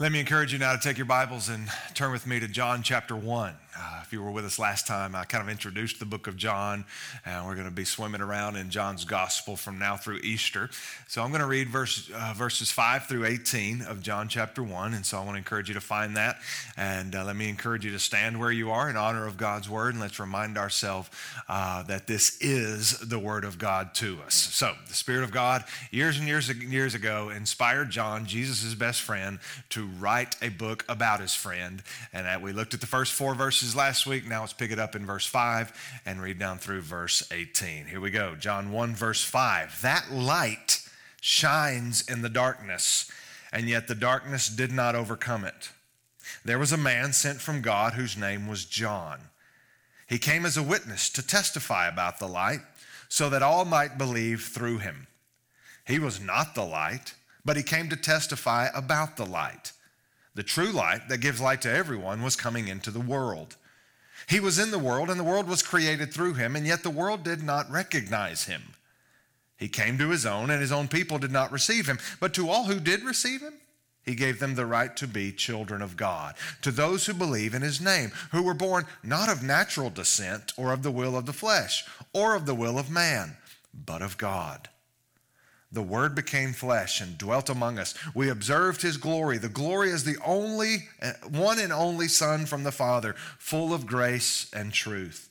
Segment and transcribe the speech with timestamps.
[0.00, 2.84] Let me encourage you now to take your Bibles and turn with me to John
[2.84, 3.52] chapter 1.
[3.80, 6.36] Uh, if you were with us last time, I kind of introduced the book of
[6.36, 6.84] John,
[7.24, 10.68] and we're going to be swimming around in John's gospel from now through Easter.
[11.06, 14.94] So I'm going to read verse, uh, verses 5 through 18 of John chapter 1,
[14.94, 16.38] and so I want to encourage you to find that.
[16.76, 19.68] And uh, let me encourage you to stand where you are in honor of God's
[19.68, 21.08] word, and let's remind ourselves
[21.48, 24.34] uh, that this is the word of God to us.
[24.34, 29.02] So the Spirit of God, years and years, and years ago, inspired John, Jesus' best
[29.02, 29.38] friend,
[29.70, 31.80] to write a book about his friend.
[32.12, 34.26] And we looked at the first four verses last week.
[34.26, 37.86] Now let's pick it up in verse 5 and read down through verse 18.
[37.86, 38.34] Here we go.
[38.34, 39.82] John 1, verse 5.
[39.82, 40.88] That light
[41.20, 43.10] shines in the darkness,
[43.52, 45.70] and yet the darkness did not overcome it.
[46.44, 49.20] There was a man sent from God whose name was John.
[50.06, 52.60] He came as a witness to testify about the light,
[53.08, 55.06] so that all might believe through him.
[55.86, 59.72] He was not the light, but he came to testify about the light.
[60.34, 63.56] The true light that gives light to everyone was coming into the world.
[64.26, 66.90] He was in the world, and the world was created through him, and yet the
[66.90, 68.62] world did not recognize him.
[69.56, 71.98] He came to his own, and his own people did not receive him.
[72.20, 73.54] But to all who did receive him,
[74.04, 77.62] he gave them the right to be children of God, to those who believe in
[77.62, 81.32] his name, who were born not of natural descent, or of the will of the
[81.32, 83.36] flesh, or of the will of man,
[83.74, 84.68] but of God.
[85.70, 87.94] The Word became flesh and dwelt among us.
[88.14, 89.36] We observed His glory.
[89.36, 93.86] The glory is the only, uh, one and only Son from the Father, full of
[93.86, 95.28] grace and truth.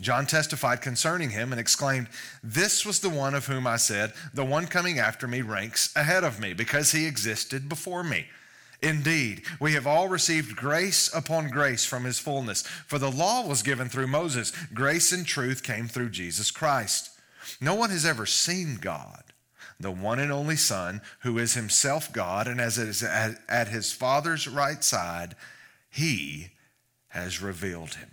[0.00, 2.08] John testified concerning him and exclaimed,
[2.42, 6.24] This was the one of whom I said, The one coming after me ranks ahead
[6.24, 8.26] of me, because he existed before me.
[8.82, 12.62] Indeed, we have all received grace upon grace from his fullness.
[12.62, 17.10] For the law was given through Moses, grace and truth came through Jesus Christ.
[17.60, 19.23] No one has ever seen God
[19.78, 23.92] the one and only Son, who is himself God, and as it is at his
[23.92, 25.34] Father's right side,
[25.90, 26.50] he
[27.08, 28.10] has revealed him.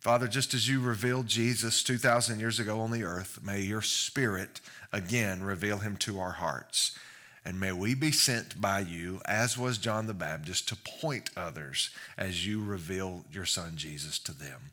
[0.00, 4.60] Father, just as you revealed Jesus 2,000 years ago on the earth, may your Spirit
[4.92, 6.96] again reveal him to our hearts.
[7.44, 11.90] And may we be sent by you, as was John the Baptist, to point others
[12.16, 14.72] as you reveal your Son Jesus to them.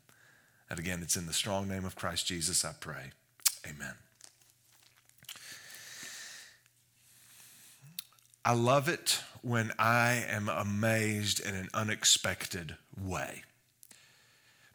[0.70, 3.10] And again, it's in the strong name of Christ Jesus I pray.
[3.64, 3.94] Amen.
[8.46, 13.42] I love it when I am amazed in an unexpected way.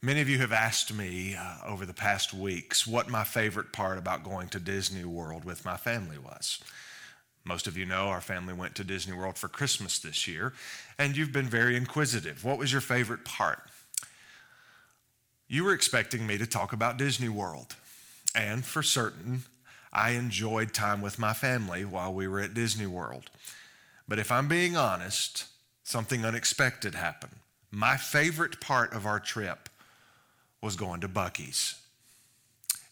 [0.01, 3.99] Many of you have asked me uh, over the past weeks what my favorite part
[3.99, 6.59] about going to Disney World with my family was.
[7.43, 10.53] Most of you know our family went to Disney World for Christmas this year,
[10.97, 12.43] and you've been very inquisitive.
[12.43, 13.61] What was your favorite part?
[15.47, 17.75] You were expecting me to talk about Disney World,
[18.33, 19.43] and for certain,
[19.93, 23.29] I enjoyed time with my family while we were at Disney World.
[24.09, 25.45] But if I'm being honest,
[25.83, 27.35] something unexpected happened.
[27.69, 29.69] My favorite part of our trip
[30.61, 31.75] was going to Buc-ee's.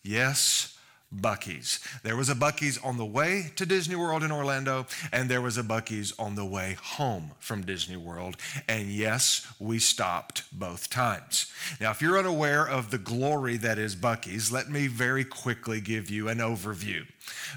[0.04, 0.78] Yes,
[1.14, 1.80] Buc-ee's.
[2.04, 5.58] There was a Buc-ee's on the way to Disney World in Orlando, and there was
[5.58, 8.38] a Buc-ee's on the way home from Disney World.
[8.68, 11.52] And yes, we stopped both times.
[11.82, 16.12] Now, if you're unaware of the glory that is Buc-ee's, let me very quickly give
[16.12, 17.08] you an overview.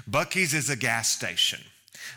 [0.09, 1.61] Buc-ee's is a gas station.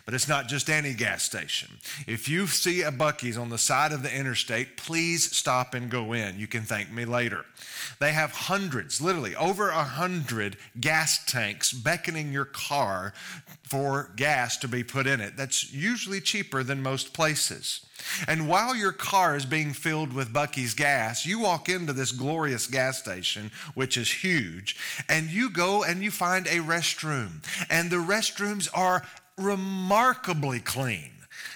[0.04, 1.78] But it's not just any gas station.
[2.06, 6.12] If you see a Buc-ee's on the side of the interstate, please stop and go
[6.12, 6.38] in.
[6.38, 7.44] You can thank me later.
[8.00, 13.12] They have hundreds, literally over a hundred gas tanks beckoning your car
[13.62, 15.36] for gas to be put in it.
[15.36, 17.86] That's usually cheaper than most places.
[18.28, 22.66] And while your car is being filled with Buc-ee's gas, you walk into this glorious
[22.66, 24.76] gas station, which is huge,
[25.08, 27.42] and you go and you find a restroom.
[27.70, 29.04] And the restrooms are
[29.38, 31.10] remarkably clean,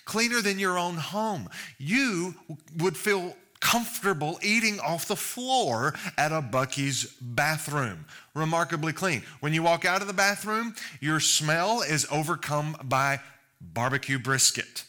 [0.05, 1.49] cleaner than your own home.
[1.78, 2.34] You
[2.78, 8.05] would feel comfortable eating off the floor at a Buc-ee's bathroom.
[8.34, 9.22] Remarkably clean.
[9.41, 13.21] When you walk out of the bathroom, your smell is overcome by
[13.61, 14.84] barbecue brisket.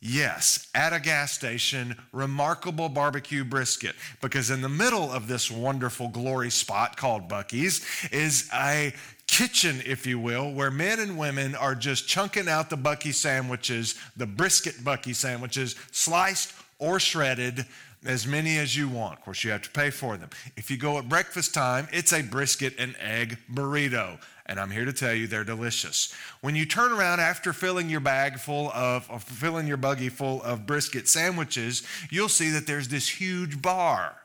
[0.00, 3.96] Yes, at a gas station, remarkable barbecue brisket.
[4.20, 8.92] Because in the middle of this wonderful glory spot called Buc-ee's is a
[9.28, 13.94] kitchen, if you will, where men and women are just chunking out the Buc-ee sandwiches,
[14.16, 17.66] the brisket Buc-ee sandwiches, sliced or shredded,
[18.04, 19.18] as many as you want.
[19.18, 20.30] Of course, you have to pay for them.
[20.56, 24.18] If you go at breakfast time, it's a brisket and egg burrito.
[24.46, 26.14] And I'm here to tell you they're delicious.
[26.40, 30.42] When you turn around after filling your bag full of, of filling your buggy full
[30.42, 34.16] of brisket sandwiches, you'll see that there's this huge bar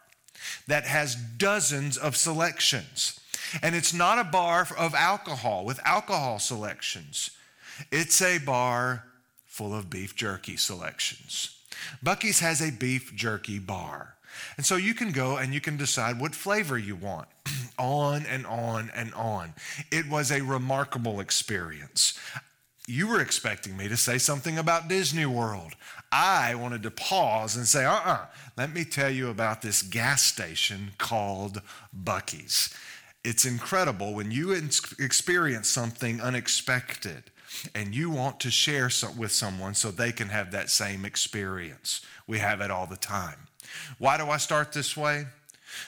[0.68, 3.20] that has dozens of selections.
[3.62, 7.32] And it's not a bar of alcohol with alcohol selections,
[7.92, 9.06] it's a bar
[9.46, 11.58] full of beef jerky selections.
[12.04, 14.16] Buc-ee's has a beef jerky bar.
[14.58, 17.28] And so you can go and you can decide what flavor you want.
[17.80, 19.54] on and on and on.
[19.92, 22.18] It was a remarkable experience.
[22.88, 25.74] You were expecting me to say something about Disney World.
[26.12, 28.26] I wanted to pause and say, uh uh-uh, uh,
[28.58, 31.62] let me tell you about this gas station called
[31.96, 32.74] Buc-ee's.
[33.24, 37.32] It's incredible when you experience something unexpected
[37.74, 42.02] and you want to share with someone so they can have that same experience.
[42.28, 43.48] We have it all the time.
[43.98, 45.28] Why do I start this way?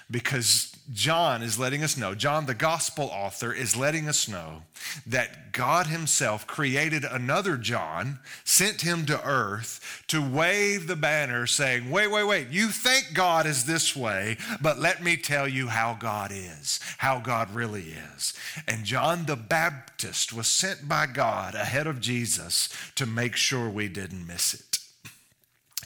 [0.09, 4.61] Because John is letting us know, John, the gospel author, is letting us know
[5.07, 11.89] that God Himself created another John, sent him to earth to wave the banner saying,
[11.89, 15.97] Wait, wait, wait, you think God is this way, but let me tell you how
[15.99, 18.33] God is, how God really is.
[18.67, 23.87] And John the Baptist was sent by God ahead of Jesus to make sure we
[23.87, 24.74] didn't miss it.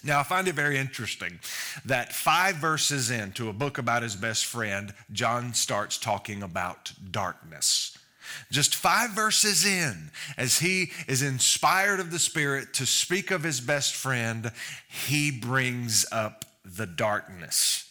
[0.04, 1.40] Now, I find it very interesting
[1.86, 7.98] that five verses into a book about his best friend, John starts talking about darkness.
[8.52, 13.60] Just five verses in, as he is inspired of the Spirit to speak of his
[13.60, 14.52] best friend,
[14.88, 17.89] he brings up the darkness.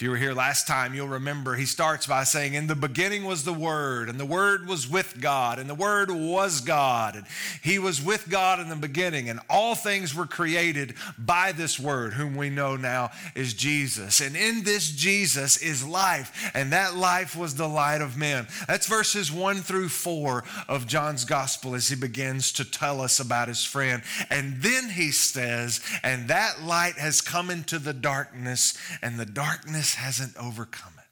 [0.00, 3.24] If you were here last time, you'll remember he starts by saying, In the beginning
[3.24, 7.16] was the Word, and the Word was with God, and the Word was God.
[7.16, 7.26] And
[7.62, 12.14] he was with God in the beginning, and all things were created by this Word,
[12.14, 14.22] whom we know now is Jesus.
[14.22, 18.46] And in this Jesus is life, and that life was the light of men.
[18.66, 23.48] That's verses one through four of John's Gospel as he begins to tell us about
[23.48, 24.02] his friend.
[24.30, 29.89] And then he says, And that light has come into the darkness, and the darkness
[29.94, 31.04] hasn't overcome it,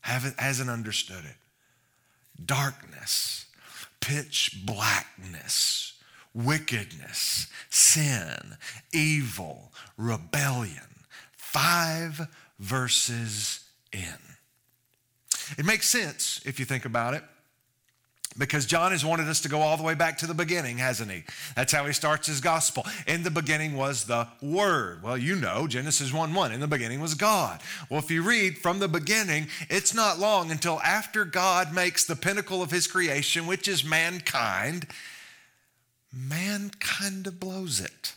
[0.00, 1.36] haven't, hasn't understood it.
[2.44, 3.46] Darkness,
[4.00, 5.94] pitch blackness,
[6.34, 8.56] wickedness, sin,
[8.92, 11.04] evil, rebellion.
[11.36, 12.28] Five
[12.58, 14.02] verses in.
[15.56, 17.24] It makes sense if you think about it.
[18.38, 21.10] Because John has wanted us to go all the way back to the beginning, hasn't
[21.10, 21.24] he?
[21.54, 22.84] That's how he starts his gospel.
[23.06, 25.02] In the beginning was the Word.
[25.02, 26.52] Well, you know, Genesis 1 1.
[26.52, 27.60] In the beginning was God.
[27.88, 32.16] Well, if you read from the beginning, it's not long until after God makes the
[32.16, 34.86] pinnacle of his creation, which is mankind,
[36.12, 38.14] man kind of blows it.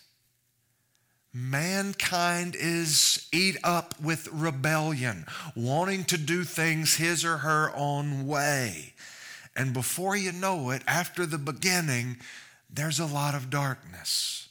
[1.32, 5.26] Mankind is eat up with rebellion,
[5.56, 8.94] wanting to do things his or her own way.
[9.56, 12.18] And before you know it, after the beginning,
[12.70, 14.50] there's a lot of darkness.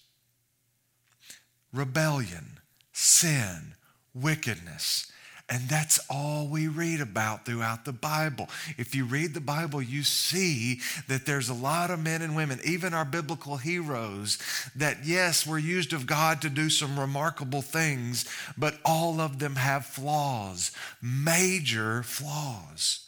[1.73, 2.59] Rebellion,
[2.93, 3.75] sin,
[4.15, 5.11] wickedness.
[5.50, 8.50] And that's all we read about throughout the Bible.
[8.77, 12.61] If you read the Bible, you see that there's a lot of men and women,
[12.65, 14.39] even our biblical heroes,
[14.77, 18.27] that yes, were used of God to do some remarkable things,
[18.59, 20.71] but all of them have flaws,
[21.01, 23.07] major flaws.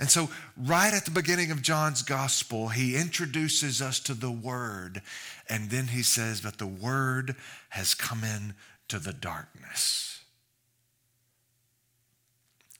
[0.00, 5.02] And so, right at the beginning of John's gospel, he introduces us to the Word.
[5.46, 7.36] And then he says, But the Word
[7.68, 10.22] has come into the darkness.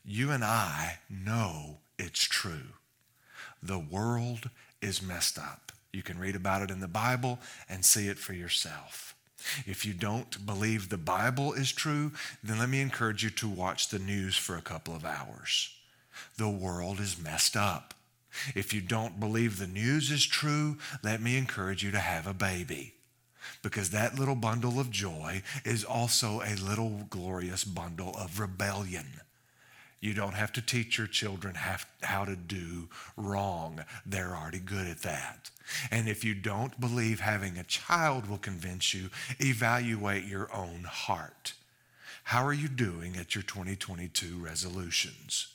[0.03, 2.73] You and I know it's true.
[3.63, 4.49] The world
[4.81, 5.73] is messed up.
[5.93, 7.39] You can read about it in the Bible
[7.69, 9.15] and see it for yourself.
[9.67, 12.13] If you don't believe the Bible is true,
[12.43, 15.75] then let me encourage you to watch the news for a couple of hours
[16.37, 17.95] the world is messed up.
[18.55, 22.35] If you don't believe the news is true, let me encourage you to have a
[22.35, 22.95] baby.
[23.63, 29.21] Because that little bundle of joy is also a little glorious bundle of rebellion.
[30.01, 31.57] You don't have to teach your children
[32.03, 33.85] how to do wrong.
[34.07, 35.51] They're already good at that.
[35.91, 41.53] And if you don't believe having a child will convince you, evaluate your own heart.
[42.25, 45.49] How are you doing at your 2022 resolutions?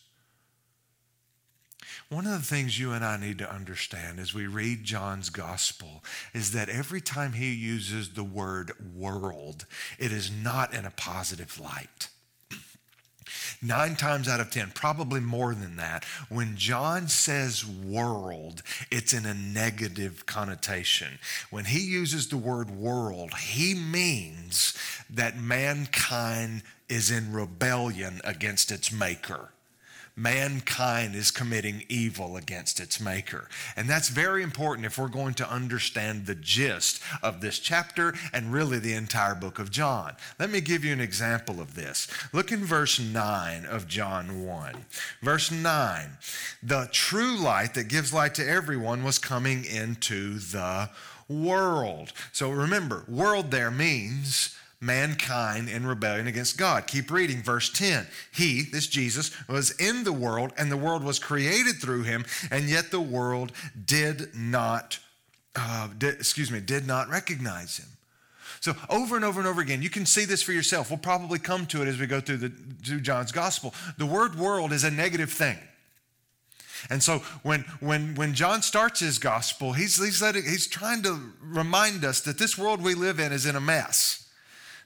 [2.10, 6.04] One of the things you and I need to understand as we read John's gospel
[6.36, 9.66] is that every time he uses the word world,
[9.98, 12.10] it is not in a positive light.
[13.60, 19.26] Nine times out of 10, probably more than that, when John says world, it's in
[19.26, 21.18] a negative connotation.
[21.50, 24.78] When he uses the word world, he means
[25.10, 29.50] that mankind is in rebellion against its maker
[30.16, 33.50] mankind is committing evil against its maker.
[33.76, 38.54] And that's very important if we're going to understand the gist of this chapter and
[38.54, 40.16] really the entire book of John.
[40.40, 42.08] Let me give you an example of this.
[42.32, 44.86] Look in verse 9 of John 1.
[45.22, 46.18] Verse 9
[46.64, 50.90] The true light that gives light to everyone was coming into the
[51.28, 52.14] world.
[52.32, 56.88] So remember, world there means mankind in rebellion against God.
[56.88, 58.08] Keep reading verse 10.
[58.34, 62.70] He, this Jesus, was in the world, and the world was created through him, and
[62.70, 63.52] yet the world
[63.86, 65.00] did not,
[65.56, 67.88] uh, did, excuse me, did not recognize him.
[68.60, 70.90] So over and over and over again, you can see this for yourself.
[70.90, 72.52] We'll probably come to it as we go through the
[72.84, 73.74] through John's gospel.
[73.98, 75.58] The word world is a negative thing.
[76.90, 81.20] And so when, when, when John starts his gospel, he's, he's, letting, he's trying to
[81.42, 84.25] remind us that this world we live in is in a mess.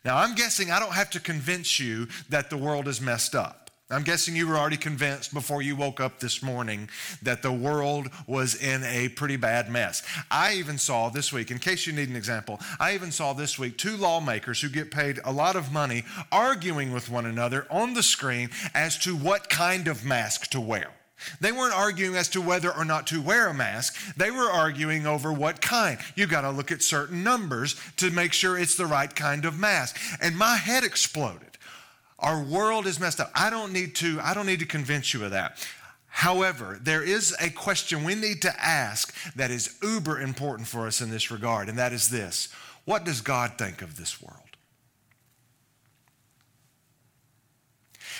[0.05, 3.69] Now, I'm guessing I don't have to convince you that the world is messed up.
[3.91, 6.89] I'm guessing you were already convinced before you woke up this morning
[7.23, 10.03] that the world was in a pretty bad mess.
[10.29, 13.57] I even saw this week, in case you need an example, I even saw this
[13.57, 17.95] week two lawmakers who get paid a lot of money arguing with one another on
[17.95, 20.91] the screen as to what kind of mask to wear.
[21.39, 24.15] They weren't arguing as to whether or not to wear a mask.
[24.15, 25.99] They were arguing over what kind.
[26.15, 29.59] You got to look at certain numbers to make sure it's the right kind of
[29.59, 29.97] mask.
[30.21, 31.57] And my head exploded.
[32.19, 33.31] Our world is messed up.
[33.33, 35.65] I don't need to I don't need to convince you of that.
[36.07, 41.01] However, there is a question we need to ask that is uber important for us
[41.01, 42.49] in this regard, and that is this.
[42.83, 44.57] What does God think of this world?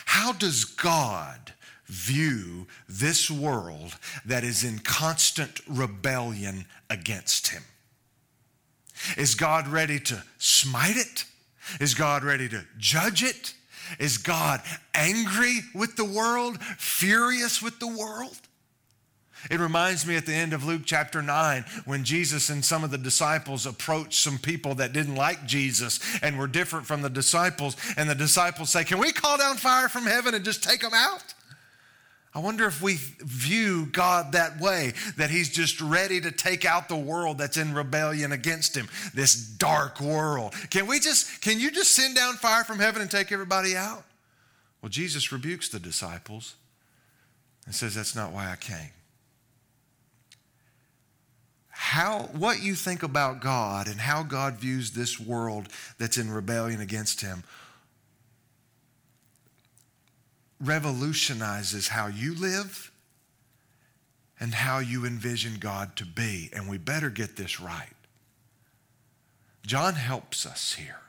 [0.06, 1.54] How does God
[1.90, 7.64] view this world that is in constant rebellion against him?
[9.18, 11.26] Is God ready to smite it?
[11.80, 13.54] Is God ready to judge it?
[13.98, 14.62] Is God
[14.94, 18.38] angry with the world, furious with the world?
[19.50, 22.92] It reminds me at the end of Luke chapter 9 when Jesus and some of
[22.92, 27.78] the disciples approached some people that didn't like Jesus and were different from the disciples.
[27.96, 30.94] And the disciples say, Can we call down fire from heaven and just take them
[30.94, 31.34] out?
[32.34, 36.88] I wonder if we view God that way, that He's just ready to take out
[36.88, 40.54] the world that's in rebellion against Him, this dark world.
[40.70, 44.04] Can we just, can you just send down fire from heaven and take everybody out?
[44.82, 46.56] Well, Jesus rebukes the disciples
[47.66, 48.92] and says, That's not why I came.
[51.70, 56.82] How, what you think about God and how God views this world that's in rebellion
[56.82, 57.44] against Him
[60.62, 62.92] revolutionizes how you live
[64.40, 66.50] and how you envision God to be.
[66.54, 67.94] And we better get this right.
[69.66, 71.02] John helps us here.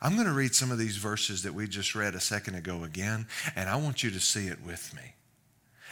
[0.00, 2.84] I'm going to read some of these verses that we just read a second ago
[2.84, 5.14] again, and I want you to see it with me.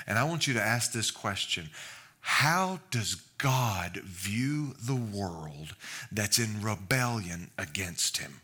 [0.07, 1.71] And I want you to ask this question
[2.21, 5.75] How does God view the world
[6.11, 8.43] that's in rebellion against him?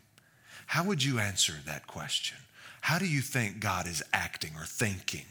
[0.65, 2.37] How would you answer that question?
[2.81, 5.25] How do you think God is acting or thinking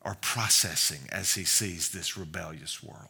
[0.00, 3.08] or processing as he sees this rebellious world?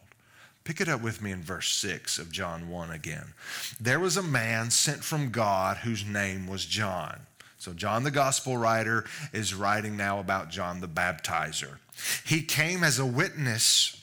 [0.64, 3.34] Pick it up with me in verse 6 of John 1 again.
[3.78, 7.20] There was a man sent from God whose name was John.
[7.58, 11.78] So, John the gospel writer is writing now about John the baptizer.
[12.24, 14.02] He came as a witness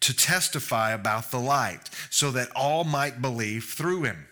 [0.00, 4.26] to testify about the light so that all might believe through him.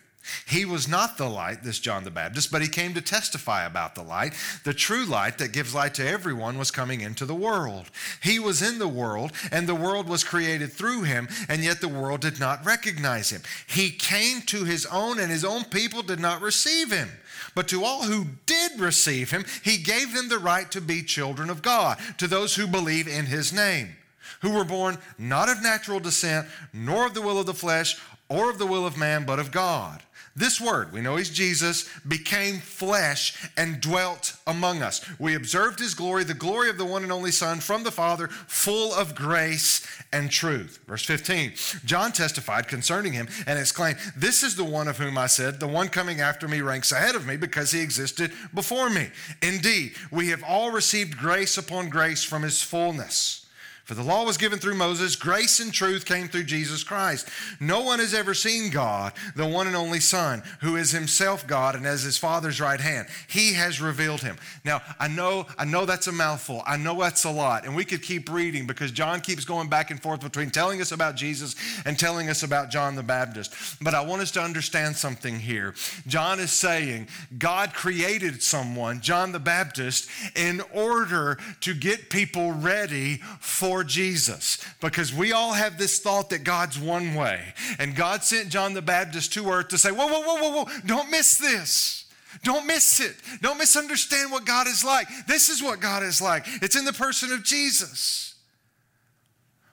[0.45, 3.95] He was not the light, this John the Baptist, but he came to testify about
[3.95, 4.33] the light.
[4.63, 7.89] The true light that gives light to everyone was coming into the world.
[8.21, 11.87] He was in the world, and the world was created through him, and yet the
[11.87, 13.41] world did not recognize him.
[13.67, 17.09] He came to his own, and his own people did not receive him.
[17.55, 21.49] But to all who did receive him, he gave them the right to be children
[21.49, 23.95] of God, to those who believe in his name,
[24.41, 28.49] who were born not of natural descent, nor of the will of the flesh, or
[28.49, 30.03] of the will of man, but of God.
[30.37, 35.03] This word, we know he's Jesus, became flesh and dwelt among us.
[35.17, 38.27] We observed his glory, the glory of the one and only Son from the Father,
[38.27, 40.77] full of grace and truth.
[40.87, 41.53] Verse 15
[41.85, 45.67] John testified concerning him and exclaimed, This is the one of whom I said, The
[45.67, 49.09] one coming after me ranks ahead of me because he existed before me.
[49.41, 53.46] Indeed, we have all received grace upon grace from his fullness.
[53.87, 57.29] For the law was given through Moses, grace and truth came through Jesus Christ.
[57.61, 61.73] No one has ever seen God, the one and only Son, who is himself God
[61.73, 63.07] and as his Father's right hand.
[63.29, 64.35] He has revealed him.
[64.65, 66.63] Now, I know, I know that's a mouthful.
[66.67, 67.65] I know that's a lot.
[67.65, 70.91] And we could keep reading because John keeps going back and forth between telling us
[70.91, 73.53] about Jesus and telling us about John the Baptist.
[73.81, 75.73] But I want us to understand something here.
[76.07, 83.21] John is saying God created someone, John the Baptist, in order to get people ready
[83.39, 87.41] for Jesus because we all have this thought that God's one way.
[87.79, 90.69] And God sent John the Baptist to earth to say, Whoa, whoa, whoa, whoa, whoa,
[90.85, 92.05] don't miss this.
[92.43, 93.15] Don't miss it.
[93.41, 95.07] Don't misunderstand what God is like.
[95.27, 96.45] This is what God is like.
[96.61, 98.35] It's in the person of Jesus.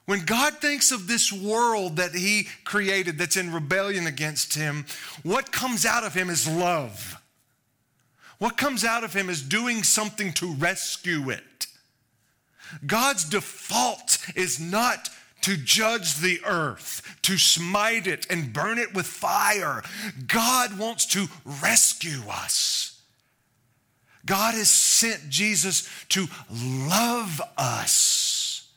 [0.05, 4.85] When God thinks of this world that He created that's in rebellion against Him,
[5.23, 7.19] what comes out of Him is love.
[8.37, 11.43] What comes out of Him is doing something to rescue it.
[12.85, 15.09] God's default is not
[15.41, 19.83] to judge the earth, to smite it and burn it with fire.
[20.27, 21.27] God wants to
[21.61, 22.99] rescue us.
[24.25, 28.67] God has sent Jesus to love us.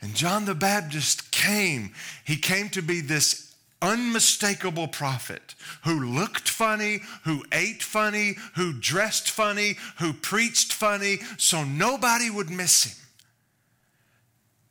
[0.00, 1.92] And John the Baptist came.
[2.24, 3.47] He came to be this
[3.80, 5.54] unmistakable prophet
[5.84, 12.50] who looked funny, who ate funny, who dressed funny, who preached funny, so nobody would
[12.50, 13.08] miss him.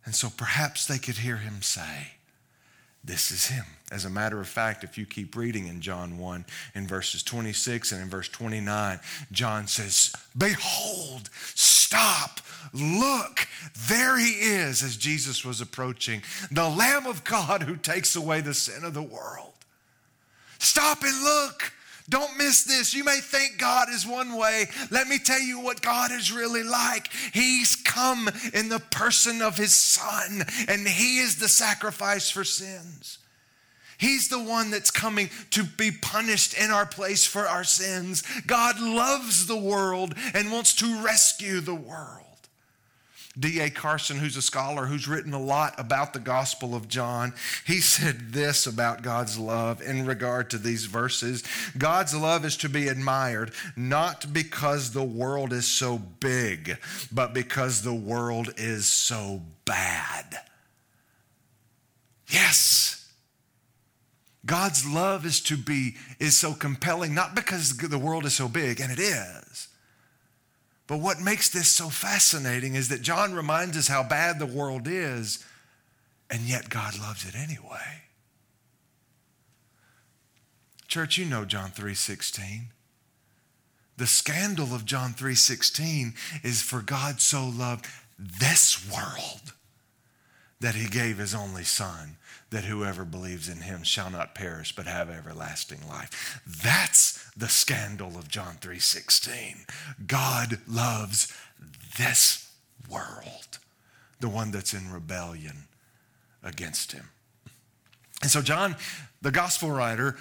[0.06, 2.14] And so perhaps they could hear him say,
[3.04, 3.66] This is him.
[3.92, 6.46] As a matter of fact, if you keep reading in John 1,
[6.76, 9.00] in verses 26 and in verse 29,
[9.32, 11.30] John says, Behold,
[11.88, 12.42] stop,
[12.74, 13.48] look,
[13.88, 18.54] there he is, as Jesus was approaching, the Lamb of God who takes away the
[18.54, 19.54] sin of the world.
[20.60, 21.72] Stop and look.
[22.10, 22.94] Don't miss this.
[22.94, 24.66] You may think God is one way.
[24.92, 27.12] Let me tell you what God is really like.
[27.34, 33.20] He's come in the person of His Son, and He is the sacrifice for sins.
[33.98, 38.24] He's the one that's coming to be punished in our place for our sins.
[38.46, 42.24] God loves the world and wants to rescue the world.
[43.40, 43.70] D.A.
[43.70, 47.34] Carson, who's a scholar who's written a lot about the Gospel of John,
[47.66, 51.44] he said this about God's love in regard to these verses
[51.78, 56.78] God's love is to be admired, not because the world is so big,
[57.12, 60.38] but because the world is so bad.
[62.28, 62.97] Yes.
[64.48, 68.80] God's love is to be is so compelling not because the world is so big
[68.80, 69.68] and it is
[70.88, 74.88] but what makes this so fascinating is that John reminds us how bad the world
[74.88, 75.46] is,
[76.30, 78.04] and yet God loves it anyway.
[80.88, 82.72] Church, you know John 3:16.
[83.98, 89.54] The scandal of John 3:16 is for God so loved this world
[90.60, 92.18] that he gave his only son
[92.50, 96.42] that whoever believes in him shall not perish but have everlasting life.
[96.46, 99.66] That's the scandal of John 3:16.
[100.06, 101.32] God loves
[101.98, 102.50] this
[102.90, 103.60] world,
[104.20, 105.68] the one that's in rebellion
[106.42, 107.10] against him.
[108.22, 108.76] And so John,
[109.22, 110.18] the gospel writer,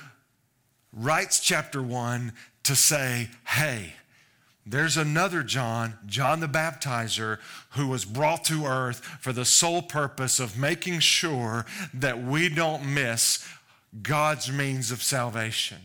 [0.92, 2.32] writes chapter 1
[2.64, 3.96] to say, "Hey,
[4.66, 7.38] there's another John, John the Baptizer,
[7.70, 12.84] who was brought to earth for the sole purpose of making sure that we don't
[12.84, 13.48] miss
[14.02, 15.78] God's means of salvation.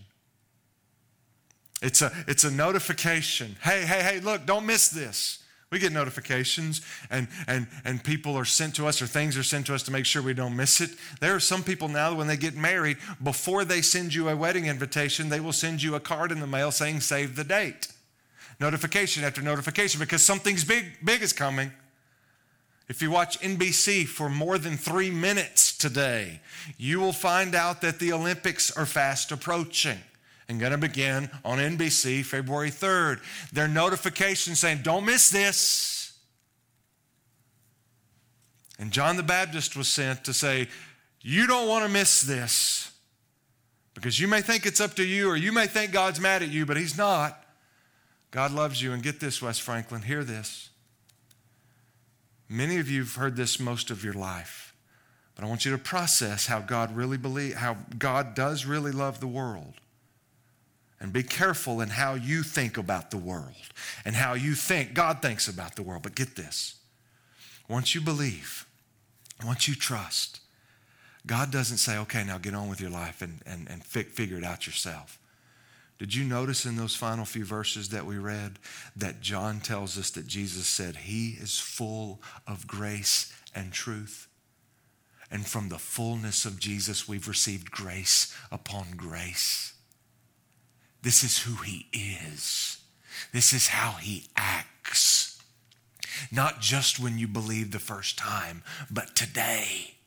[1.83, 3.55] It's a, it's a notification.
[3.61, 5.43] Hey, hey, hey, look, don't miss this.
[5.69, 9.67] We get notifications and, and, and people are sent to us or things are sent
[9.67, 10.89] to us to make sure we don't miss it.
[11.21, 14.65] There are some people now when they get married, before they send you a wedding
[14.65, 17.87] invitation, they will send you a card in the mail saying, save the date
[18.61, 21.71] notification after notification because something's big, big is coming.
[22.87, 26.41] If you watch NBC for more than three minutes today,
[26.77, 29.97] you will find out that the Olympics are fast approaching
[30.47, 33.21] and going to begin on NBC February 3rd.
[33.51, 36.13] Their notification saying, don't miss this.
[38.77, 40.67] And John the Baptist was sent to say,
[41.21, 42.91] you don't want to miss this
[43.95, 46.49] because you may think it's up to you or you may think God's mad at
[46.49, 47.40] you, but He's not.
[48.31, 48.93] God loves you.
[48.93, 50.69] And get this, West Franklin, hear this.
[52.49, 54.73] Many of you have heard this most of your life,
[55.35, 59.19] but I want you to process how God really believe, how God does really love
[59.19, 59.75] the world.
[60.99, 63.55] And be careful in how you think about the world
[64.05, 66.03] and how you think God thinks about the world.
[66.03, 66.75] But get this
[67.67, 68.67] once you believe,
[69.43, 70.41] once you trust,
[71.25, 74.43] God doesn't say, okay, now get on with your life and, and, and figure it
[74.43, 75.20] out yourself.
[76.01, 78.57] Did you notice in those final few verses that we read
[78.95, 84.27] that John tells us that Jesus said, He is full of grace and truth?
[85.29, 89.75] And from the fullness of Jesus, we've received grace upon grace.
[91.03, 92.79] This is who He is,
[93.31, 95.39] this is how He acts.
[96.31, 99.97] Not just when you believe the first time, but today.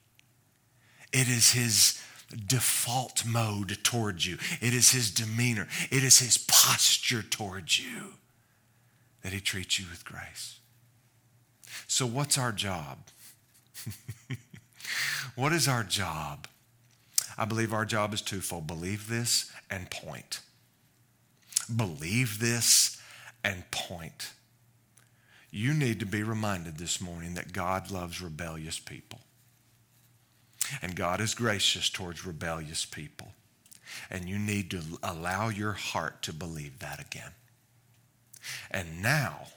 [1.13, 2.03] It is His
[2.47, 4.39] default mode towards you.
[4.61, 5.69] It is his demeanor.
[5.91, 8.15] It is his posture towards you
[9.23, 10.59] that he treats you with grace.
[11.87, 12.99] So, what's our job?
[15.35, 16.47] what is our job?
[17.37, 20.41] I believe our job is twofold believe this and point.
[21.75, 23.01] Believe this
[23.43, 24.33] and point.
[25.51, 29.21] you need to be reminded this morning that God loves rebellious people.
[30.83, 33.29] And God is gracious towards rebellious people.
[34.11, 37.33] And you need to allow your heart to believe that again.
[38.71, 39.49] And now,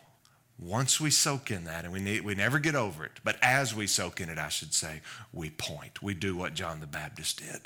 [0.59, 3.75] once we soak in that, and we, need, we never get over it, but as
[3.75, 6.01] we soak in it, I should say, we point.
[6.01, 7.61] We do what John the Baptist did.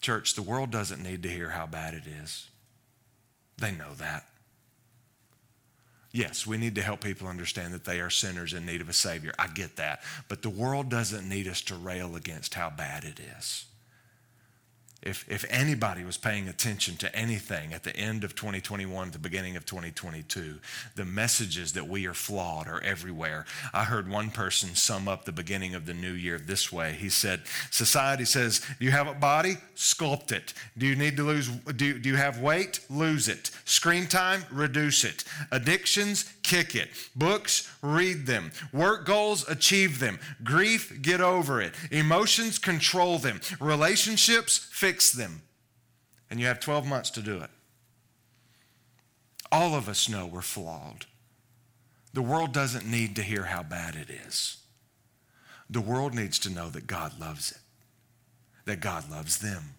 [0.00, 2.48] Church, the world doesn't need to hear how bad it is.
[3.58, 4.26] They know that.
[6.12, 8.92] Yes, we need to help people understand that they are sinners in need of a
[8.92, 9.32] Savior.
[9.38, 10.02] I get that.
[10.28, 13.64] But the world doesn't need us to rail against how bad it is
[15.02, 19.18] if, if anybody was paying attention to anything at the end of 2021, at the
[19.18, 20.58] beginning of 2022,
[20.94, 23.44] the messages that we are flawed are everywhere.
[23.72, 26.92] I heard one person sum up the beginning of the new year this way.
[26.92, 29.56] He said, Society says, Do you have a body?
[29.74, 30.54] Sculpt it.
[30.78, 32.80] Do you need to lose, do, do you have weight?
[32.88, 33.50] Lose it.
[33.64, 34.44] Screen time?
[34.50, 35.24] Reduce it.
[35.50, 36.32] Addictions?
[36.42, 36.88] Kick it.
[37.14, 37.70] Books?
[37.82, 38.50] Read them.
[38.72, 39.48] Work goals?
[39.48, 40.18] Achieve them.
[40.42, 41.00] Grief?
[41.00, 41.74] Get over it.
[41.90, 42.58] Emotions?
[42.58, 43.40] Control them.
[43.60, 44.58] Relationships?
[44.58, 45.42] Fix them.
[46.30, 47.50] And you have 12 months to do it.
[49.52, 51.06] All of us know we're flawed.
[52.14, 54.58] The world doesn't need to hear how bad it is.
[55.70, 57.58] The world needs to know that God loves it,
[58.66, 59.74] that God loves them.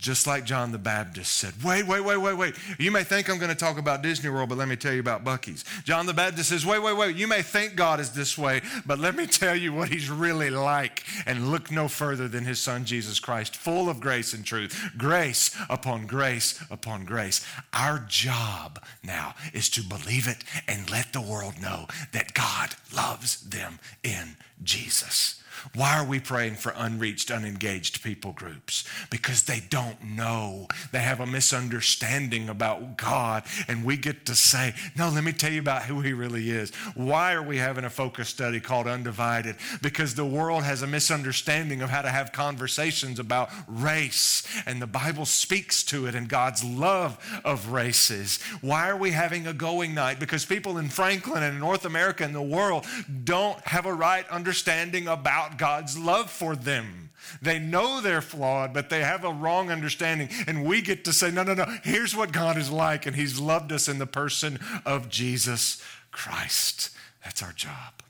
[0.00, 2.54] Just like John the Baptist said, wait, wait, wait, wait, wait.
[2.78, 5.00] You may think I'm going to talk about Disney World, but let me tell you
[5.00, 5.62] about Buc-ee's.
[5.84, 7.16] John the Baptist says, wait, wait, wait.
[7.16, 10.48] You may think God is this way, but let me tell you what he's really
[10.48, 11.04] like.
[11.26, 14.90] And look no further than his son, Jesus Christ, full of grace and truth.
[14.96, 17.46] Grace upon grace upon grace.
[17.74, 23.42] Our job now is to believe it and let the world know that God loves
[23.42, 25.39] them in Jesus.
[25.74, 28.84] Why are we praying for unreached, unengaged people groups?
[29.10, 30.68] Because they don't know.
[30.92, 35.52] They have a misunderstanding about God, and we get to say, No, let me tell
[35.52, 36.74] you about who He really is.
[36.94, 39.56] Why are we having a focus study called Undivided?
[39.82, 44.86] Because the world has a misunderstanding of how to have conversations about race, and the
[44.86, 48.40] Bible speaks to it and God's love of races.
[48.60, 50.20] Why are we having a going night?
[50.20, 52.86] Because people in Franklin and North America and the world
[53.24, 57.10] don't have a right understanding about about God's love for them.
[57.42, 60.28] They know they're flawed, but they have a wrong understanding.
[60.46, 63.06] And we get to say, no, no, no, here's what God is like.
[63.06, 66.90] And He's loved us in the person of Jesus Christ.
[67.24, 68.02] That's our job.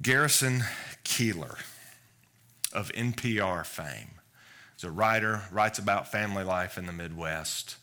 [0.00, 0.64] Garrison
[1.04, 1.58] Keillor
[2.72, 4.20] of NPR fame
[4.76, 7.76] is a writer, writes about family life in the Midwest.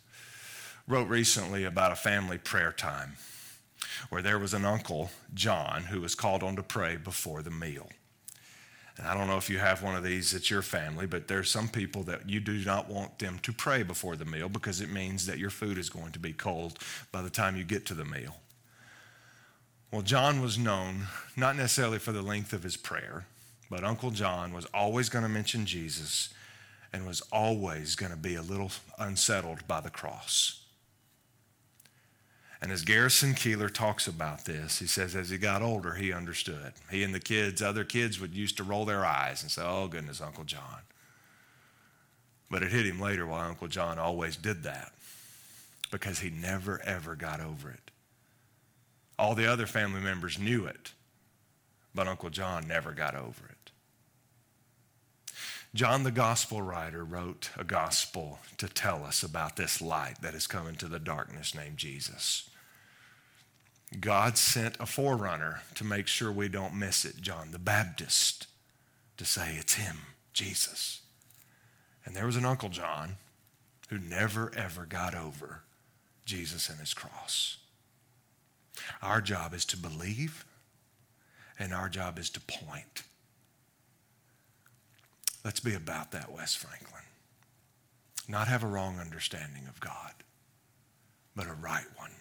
[0.87, 3.13] Wrote recently about a family prayer time
[4.09, 7.89] where there was an uncle, John, who was called on to pray before the meal.
[8.97, 11.49] And I don't know if you have one of these at your family, but there's
[11.49, 14.91] some people that you do not want them to pray before the meal because it
[14.91, 16.77] means that your food is going to be cold
[17.11, 18.35] by the time you get to the meal.
[19.91, 23.25] Well, John was known not necessarily for the length of his prayer,
[23.69, 26.33] but Uncle John was always going to mention Jesus
[26.91, 30.58] and was always going to be a little unsettled by the cross.
[32.61, 36.73] And as Garrison Keillor talks about this, he says as he got older, he understood.
[36.91, 39.87] He and the kids, other kids, would used to roll their eyes and say, Oh,
[39.87, 40.81] goodness, Uncle John.
[42.49, 44.91] But it hit him later why Uncle John always did that
[45.91, 47.91] because he never, ever got over it.
[49.17, 50.93] All the other family members knew it,
[51.93, 53.71] but Uncle John never got over it.
[55.75, 60.47] John, the gospel writer, wrote a gospel to tell us about this light that has
[60.47, 62.48] come into the darkness named Jesus.
[63.97, 68.45] God sent a forerunner to make sure we don't miss it, John the Baptist,
[69.17, 69.97] to say it's him,
[70.31, 71.01] Jesus.
[72.05, 73.15] And there was an Uncle John
[73.89, 75.63] who never, ever got over
[76.25, 77.57] Jesus and his cross.
[79.01, 80.45] Our job is to believe,
[81.57, 83.03] and our job is to point.
[85.43, 87.03] Let's be about that, West Franklin.
[88.27, 90.13] Not have a wrong understanding of God,
[91.35, 92.11] but a right one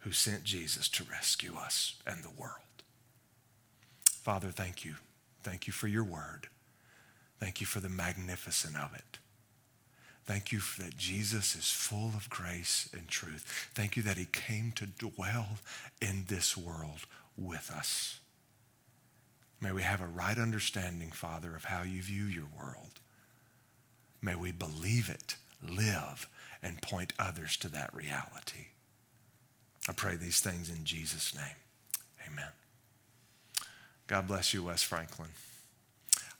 [0.00, 2.54] who sent Jesus to rescue us and the world.
[4.04, 4.96] Father, thank you.
[5.42, 6.48] Thank you for your word.
[7.38, 9.18] Thank you for the magnificence of it.
[10.26, 13.70] Thank you that Jesus is full of grace and truth.
[13.74, 15.58] Thank you that he came to dwell
[16.00, 18.20] in this world with us.
[19.60, 23.00] May we have a right understanding, Father, of how you view your world.
[24.22, 25.36] May we believe it,
[25.66, 26.28] live,
[26.62, 28.68] and point others to that reality.
[29.88, 31.56] I pray these things in Jesus' name.
[32.26, 32.50] Amen.
[34.06, 35.30] God bless you, West Franklin.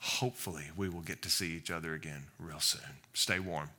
[0.01, 2.99] Hopefully, we will get to see each other again real soon.
[3.13, 3.71] Stay warm.